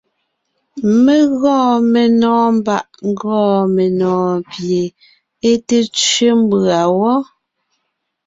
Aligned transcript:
Mé 1.03 1.15
gɔɔn 1.39 1.77
menɔ̀ɔn 1.93 2.49
mbàʼ 2.59 2.85
ńgɔɔn 3.09 3.63
menɔ̀ɔn 3.75 4.35
pie 4.49 4.81
é 5.49 5.51
té 5.67 5.77
tsẅé 5.93 6.29
mbʉ̀a 6.41 6.79
wɔ́. 6.99 7.17